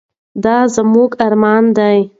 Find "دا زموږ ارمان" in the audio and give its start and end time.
0.43-1.63